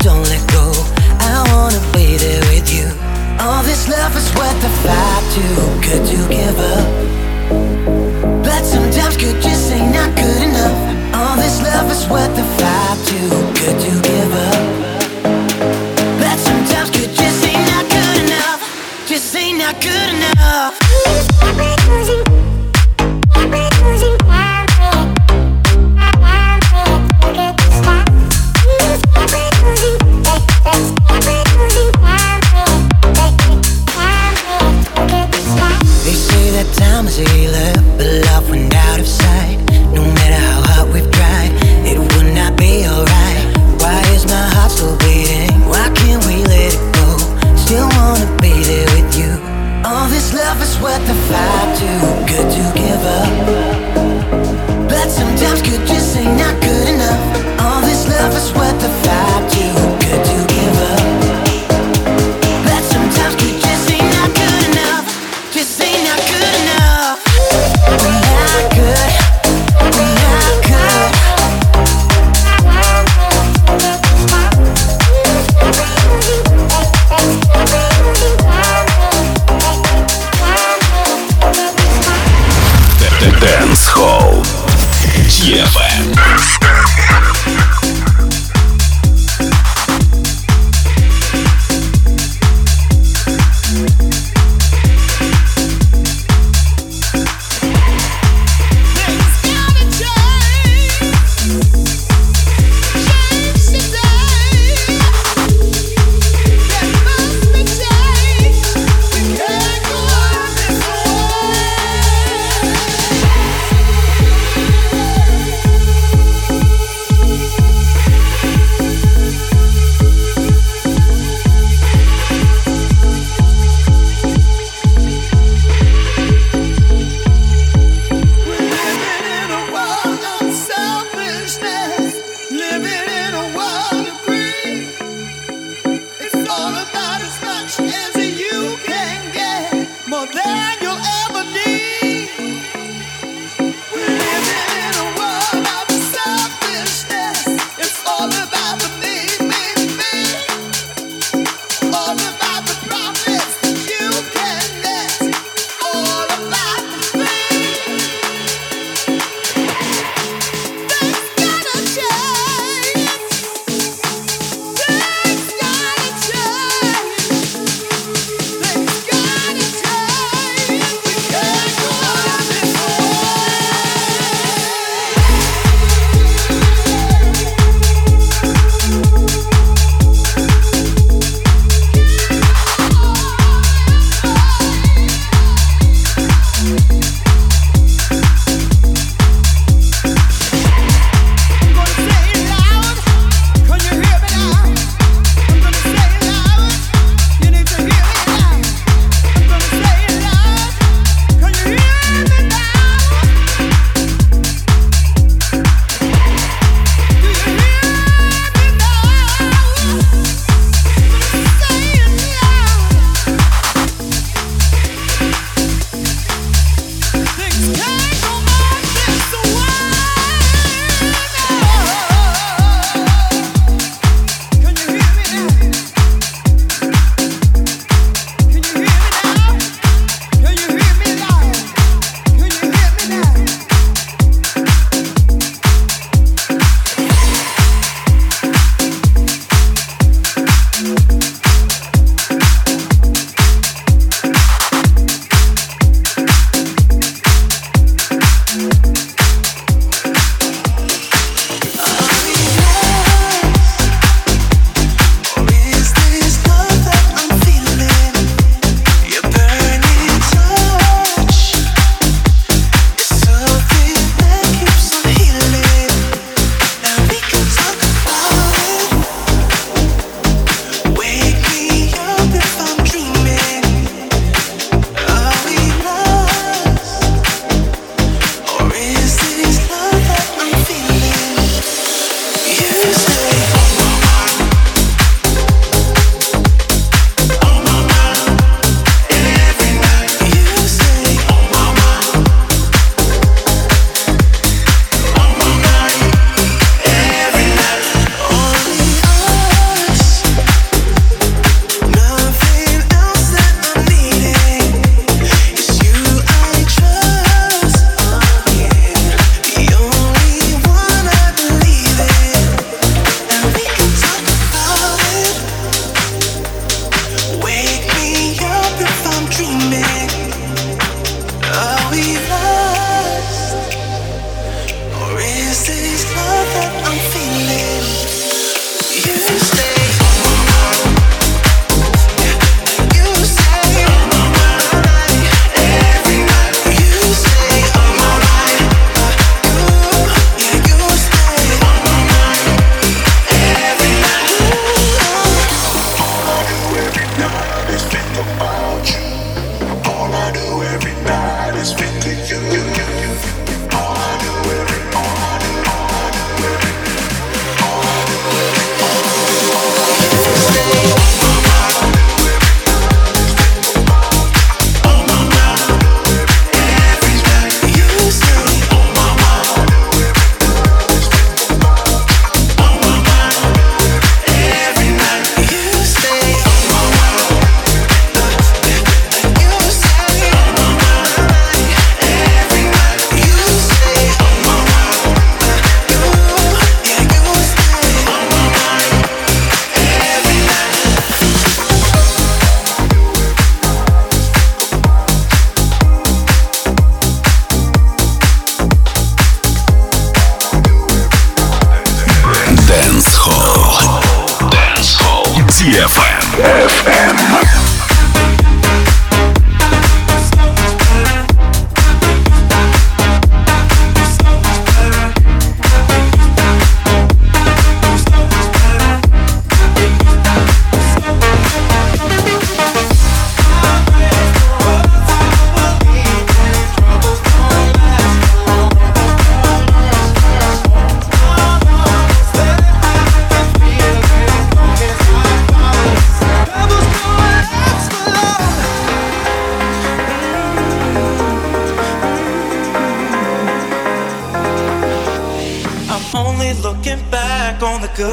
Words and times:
Don't 0.00 0.22
let 0.28 0.47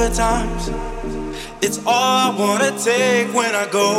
good 0.08 0.16
times. 0.16 0.70
It's 1.62 1.80
all 1.86 2.16
I 2.28 2.36
wanna 2.38 2.72
take 2.78 3.34
when 3.34 3.56
I 3.56 3.66
go. 3.72 3.90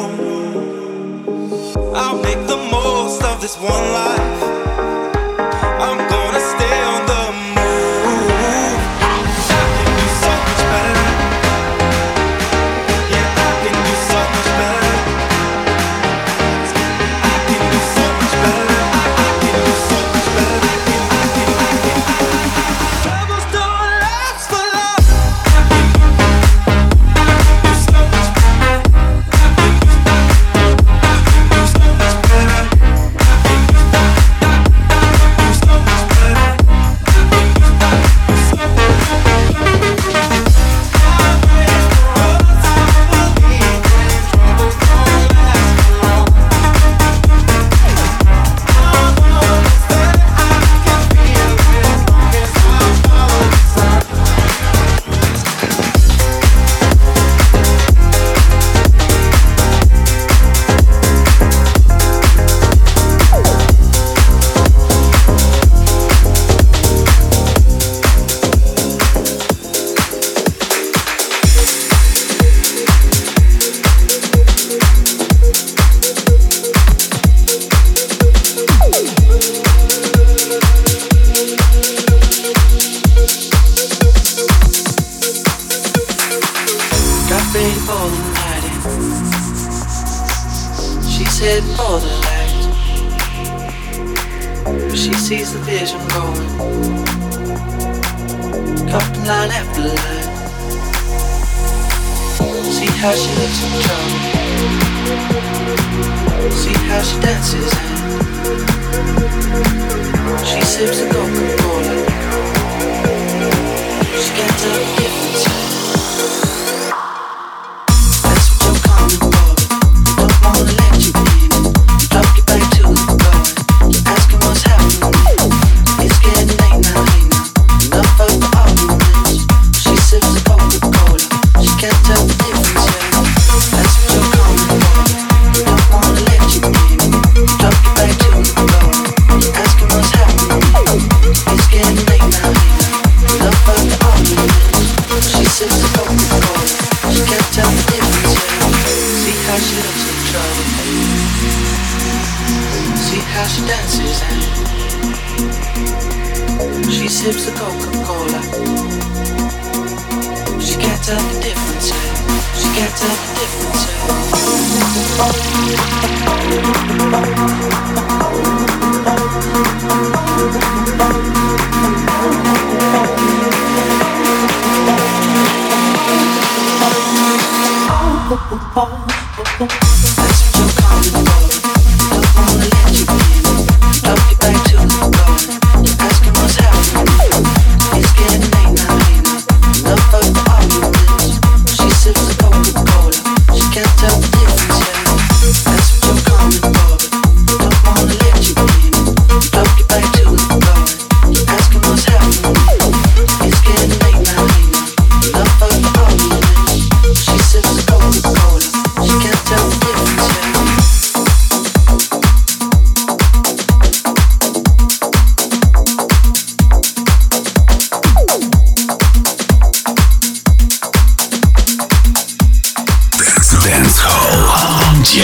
I'll 1.94 2.22
make 2.22 2.46
the 2.46 2.60
most 2.70 3.22
of 3.25 3.40
this 3.40 3.56
one 3.56 3.86
life. 4.00 4.42
I'm 5.86 6.00
gonna 6.14 6.42
stay 6.54 6.78
on 6.94 7.02
the 7.12 7.15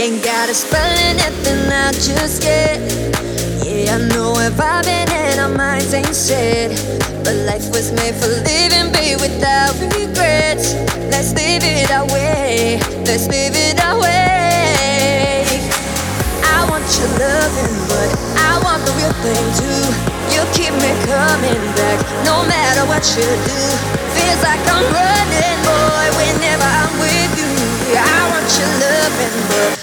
ain't 0.00 0.24
gotta 0.24 0.54
spell 0.54 0.92
anything 1.12 1.70
out 1.70 1.92
just 1.92 2.42
yet. 2.42 2.80
Yeah, 3.60 3.96
I 3.96 4.08
know 4.08 4.32
we're 4.32 4.50
vibing 4.50 5.10
and 5.12 5.40
our 5.40 5.52
minds 5.52 5.92
ain't 5.92 6.14
set. 6.14 6.72
But 7.22 7.34
life 7.44 7.68
was 7.68 7.92
made 7.92 8.14
for 8.16 8.32
living, 8.32 8.88
be 8.96 9.20
without 9.20 9.76
regrets. 9.92 10.72
Let's 11.12 11.36
live 11.36 11.60
it 11.60 11.90
our 11.92 12.06
way. 12.08 12.80
Let's 13.04 13.28
live 13.28 13.52
it 13.52 13.76
our 13.84 14.00
way. 14.00 15.44
I 16.48 16.64
want 16.70 16.88
your 16.96 17.10
loving, 17.20 17.76
but 17.92 18.08
I 18.40 18.56
want 18.64 18.80
the 18.88 18.92
real 18.96 19.12
thing 19.20 19.46
too. 19.60 19.84
You 20.32 20.40
keep 20.56 20.72
me 20.80 20.92
coming 21.04 21.60
back, 21.76 22.00
no 22.24 22.40
matter 22.48 22.88
what 22.88 23.04
you 23.12 23.28
do. 23.44 23.60
Feels 24.16 24.40
like 24.48 24.64
I'm 24.64 24.86
running, 24.96 25.58
boy, 25.60 26.06
whenever 26.16 26.64
I'm 26.64 26.94
with 27.04 27.32
you. 27.36 27.52
I 28.00 28.20
want 28.32 28.48
your 28.56 28.72
loving, 28.80 29.36
but 29.50 29.79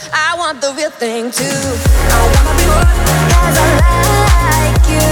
thing 0.99 1.29
too. 1.29 1.45
I 1.45 2.21
wanna 2.33 2.53
be 2.57 2.65
loved 2.65 2.89
cause 3.29 3.57
I 3.57 3.69
like 4.49 4.85
you. 4.89 5.09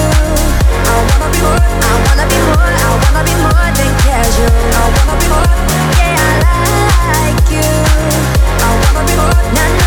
I 0.82 0.98
wanna 1.06 1.30
be 1.30 1.40
more, 1.46 1.62
I 1.62 1.94
wanna 2.06 2.26
be 2.26 2.40
more, 2.50 2.74
I 2.74 2.92
wanna 3.04 3.22
be 3.22 3.36
more 3.46 3.70
than 3.78 3.92
casual. 4.02 4.50
I 4.50 4.86
wanna 4.96 5.16
be 5.22 5.28
more, 5.30 5.46
yeah, 6.02 6.18
I 6.18 7.14
like 7.14 7.46
you. 7.54 7.70
I 8.66 8.70
wanna 8.82 9.04
be 9.06 9.14
more, 9.14 9.38
nah, 9.54 9.70
nah. 9.78 9.85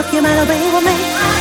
Step 0.00 0.08
up, 0.08 0.14
you 0.14 0.22
better 0.22 0.46
be 0.46 0.72
with 0.72 0.84
me. 0.84 1.39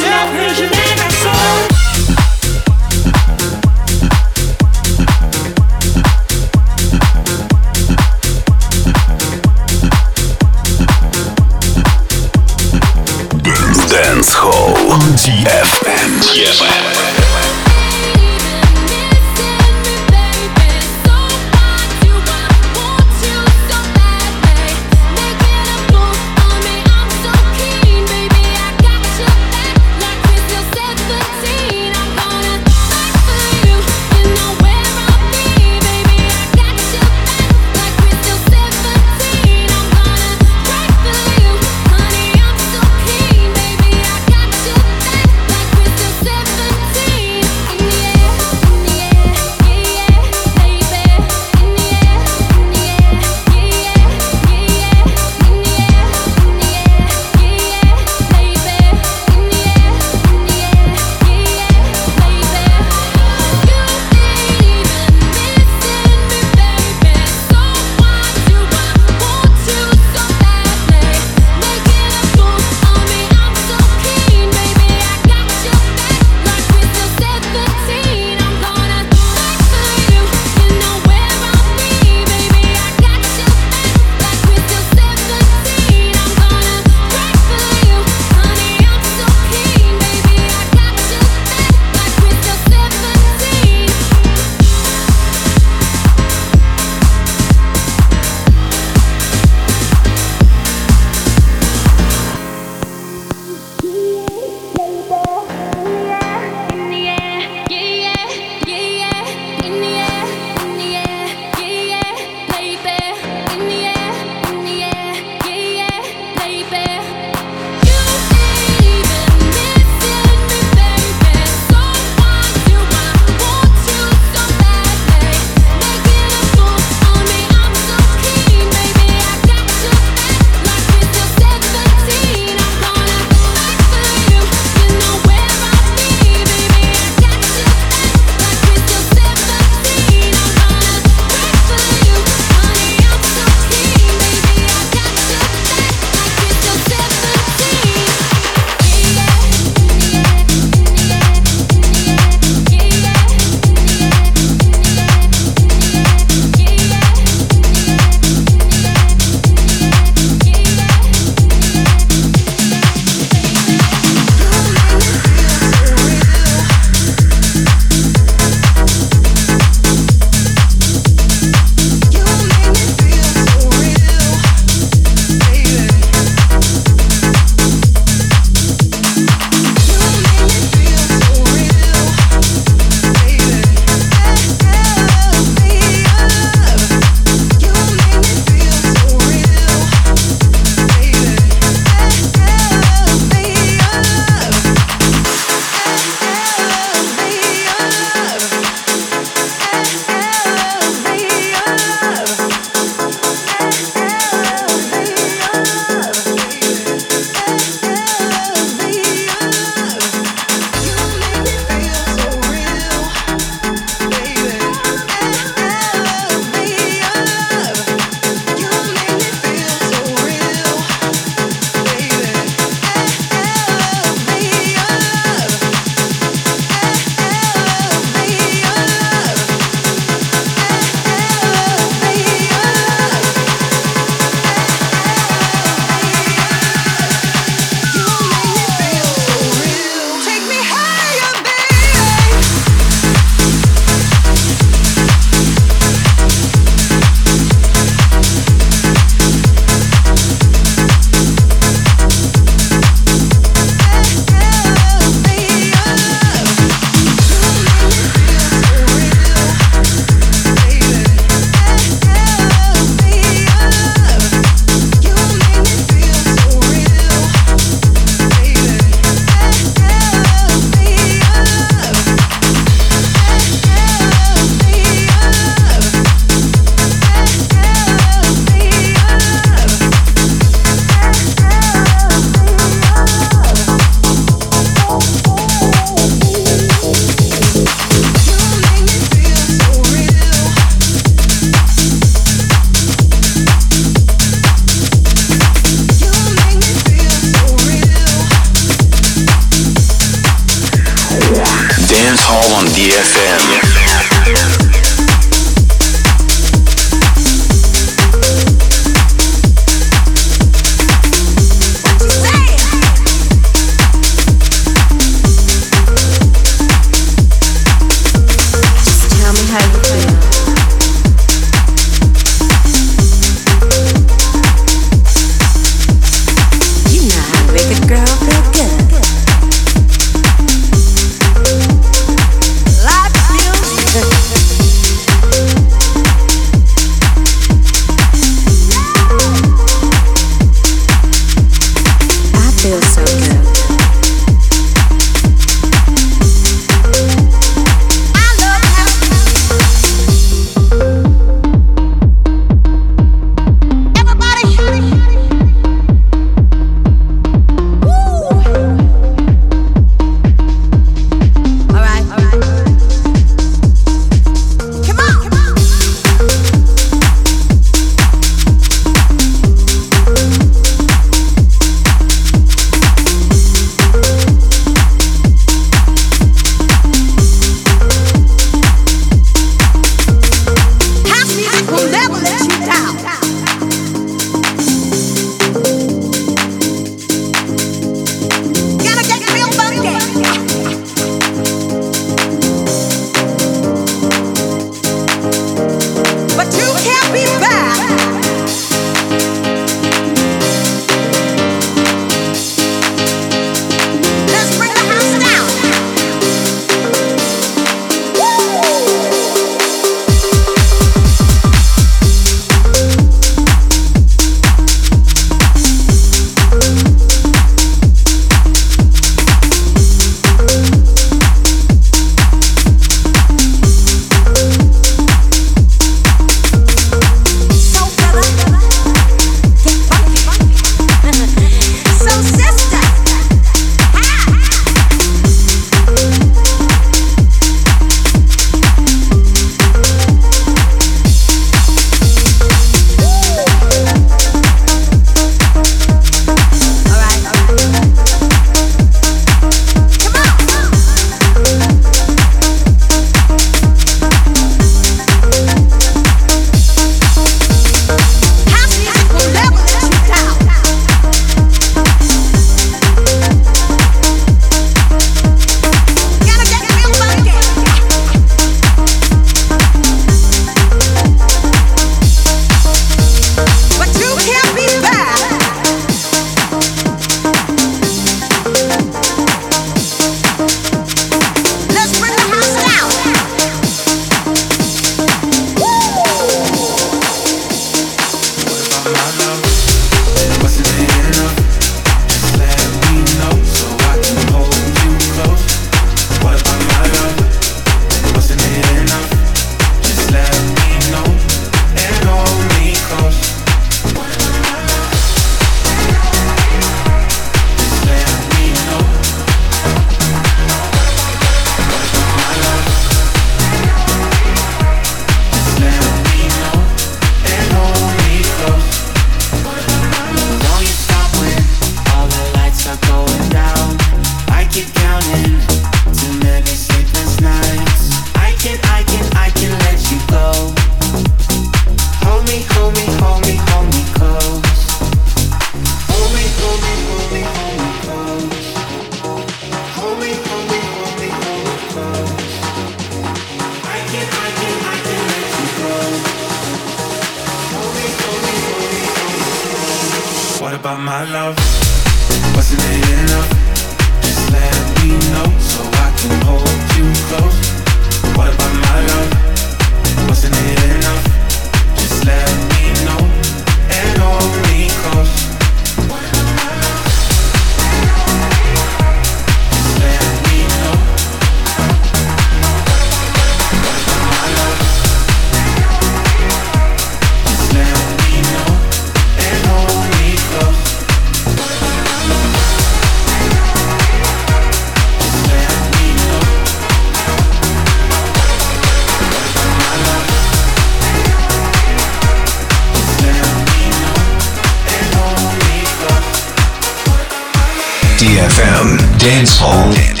Dance 599.01 599.39
Hall. 599.39 600.00